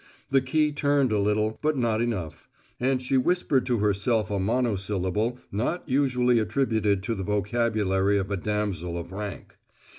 The 0.31 0.41
key 0.41 0.71
turned 0.71 1.11
a 1.11 1.19
little, 1.19 1.59
but 1.61 1.77
not 1.77 2.01
enough; 2.01 2.49
and 2.79 2.99
she 2.99 3.17
whispered 3.17 3.67
to 3.67 3.77
herself 3.77 4.31
a 4.31 4.39
monosyllable 4.39 5.37
not 5.51 5.87
usually 5.87 6.39
attributed 6.39 7.03
to 7.03 7.13
the 7.13 7.21
vocabulary 7.23 8.17
of 8.17 8.31
a 8.31 8.37
damsel 8.37 8.97
of 8.97 9.11
rank. 9.11 9.57